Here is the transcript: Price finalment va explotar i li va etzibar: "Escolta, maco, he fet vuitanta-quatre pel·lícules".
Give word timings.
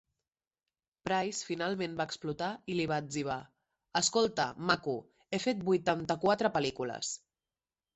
Price 1.09 1.45
finalment 1.49 1.99
va 1.99 2.07
explotar 2.11 2.49
i 2.75 2.79
li 2.79 2.89
va 2.93 2.99
etzibar: 3.05 3.37
"Escolta, 4.03 4.49
maco, 4.75 4.99
he 5.39 5.45
fet 5.49 5.67
vuitanta-quatre 5.73 6.57
pel·lícules". 6.61 7.19